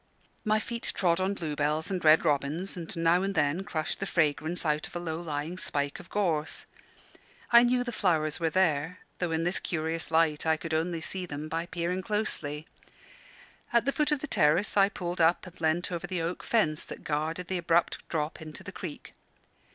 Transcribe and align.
My 0.43 0.57
feet 0.57 0.93
trod 0.95 1.19
on 1.21 1.35
bluebells 1.35 1.91
and 1.91 2.03
red 2.03 2.25
robins, 2.25 2.75
and 2.75 2.95
now 2.95 3.21
and 3.21 3.35
then 3.35 3.63
crushed 3.63 3.99
the 3.99 4.07
fragrance 4.07 4.65
out 4.65 4.87
of 4.87 4.95
a 4.95 4.99
low 4.99 5.19
lying 5.21 5.59
spike 5.59 5.99
of 5.99 6.09
gorse. 6.09 6.65
I 7.51 7.61
knew 7.61 7.83
the 7.83 7.91
flowers 7.91 8.39
were 8.39 8.49
there, 8.49 9.01
though 9.19 9.29
in 9.31 9.43
this 9.43 9.59
curious 9.59 10.09
light 10.09 10.43
I 10.43 10.57
could 10.57 10.73
only 10.73 11.01
see 11.01 11.27
them 11.27 11.47
by 11.47 11.67
peering 11.67 12.01
closely. 12.01 12.65
At 13.71 13.85
the 13.85 13.91
foot 13.91 14.11
of 14.11 14.21
the 14.21 14.27
terrace 14.27 14.75
I 14.75 14.89
pulled 14.89 15.21
up 15.21 15.45
and 15.45 15.61
leant 15.61 15.91
over 15.91 16.07
the 16.07 16.23
oak 16.23 16.41
fence 16.41 16.83
that 16.83 17.03
guarded 17.03 17.47
the 17.47 17.59
abrupt 17.59 17.99
drop 18.09 18.41
into 18.41 18.63
the 18.63 18.71
creek. 18.71 19.13